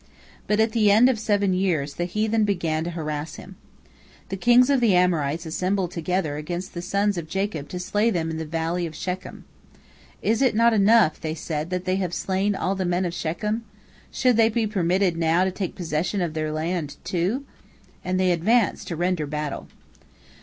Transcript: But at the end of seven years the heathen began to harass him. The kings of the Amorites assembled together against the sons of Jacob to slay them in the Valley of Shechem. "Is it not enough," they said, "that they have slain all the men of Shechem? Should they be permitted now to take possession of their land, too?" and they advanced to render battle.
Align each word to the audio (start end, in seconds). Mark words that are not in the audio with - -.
But 0.47 0.59
at 0.59 0.71
the 0.71 0.89
end 0.89 1.09
of 1.09 1.19
seven 1.19 1.53
years 1.53 1.93
the 1.93 2.05
heathen 2.05 2.43
began 2.43 2.83
to 2.85 2.89
harass 2.89 3.35
him. 3.35 3.55
The 4.29 4.35
kings 4.35 4.71
of 4.71 4.79
the 4.79 4.95
Amorites 4.95 5.45
assembled 5.45 5.91
together 5.91 6.37
against 6.37 6.73
the 6.73 6.81
sons 6.81 7.19
of 7.19 7.27
Jacob 7.29 7.69
to 7.69 7.77
slay 7.79 8.09
them 8.09 8.31
in 8.31 8.37
the 8.39 8.45
Valley 8.45 8.87
of 8.87 8.95
Shechem. 8.95 9.45
"Is 10.23 10.41
it 10.41 10.55
not 10.55 10.73
enough," 10.73 11.21
they 11.21 11.35
said, 11.35 11.69
"that 11.69 11.85
they 11.85 11.97
have 11.97 12.15
slain 12.15 12.55
all 12.55 12.73
the 12.73 12.83
men 12.83 13.05
of 13.05 13.13
Shechem? 13.13 13.63
Should 14.11 14.37
they 14.37 14.49
be 14.49 14.65
permitted 14.65 15.17
now 15.17 15.43
to 15.43 15.51
take 15.51 15.75
possession 15.75 16.19
of 16.19 16.33
their 16.33 16.51
land, 16.51 16.97
too?" 17.03 17.45
and 18.03 18.19
they 18.19 18.31
advanced 18.31 18.87
to 18.87 18.95
render 18.95 19.27
battle. 19.27 19.67